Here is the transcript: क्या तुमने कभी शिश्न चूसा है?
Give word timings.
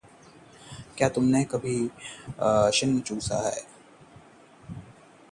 क्या 0.97 1.09
तुमने 1.09 1.43
कभी 1.51 1.75
शिश्न 2.77 2.99
चूसा 2.99 3.37
है? 3.47 3.61